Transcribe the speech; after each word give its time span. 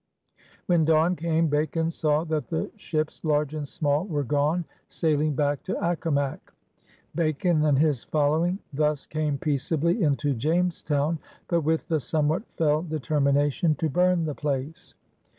When 0.65 0.83
dawn 0.83 1.15
came, 1.15 1.47
Bacon 1.47 1.91
saw 1.91 2.23
that 2.23 2.47
the 2.47 2.71
ships, 2.75 3.23
large 3.23 3.53
and 3.53 3.67
small, 3.67 4.03
were 4.05 4.23
gone, 4.23 4.65
sailing 4.89 5.35
back 5.35 5.61
to 5.65 5.73
Accomac. 5.73 6.39
184 7.13 7.13
PIONEERS 7.13 7.13
OF 7.13 7.13
THE 7.13 7.21
OLD 7.23 7.27
SOUTH 7.27 7.37
Bacon 7.37 7.65
and 7.65 7.77
his 7.77 8.03
following 8.05 8.59
thus 8.73 9.05
came 9.05 9.37
peaceably 9.37 10.01
into 10.01 10.33
Jamestown, 10.33 11.19
but 11.47 11.61
with 11.61 11.87
the 11.87 11.99
somewhat 11.99 12.41
fell 12.57 12.81
de 12.81 12.99
termination 12.99 13.75
to 13.75 13.89
bum 13.89 14.25
the 14.25 14.33
place. 14.33 14.95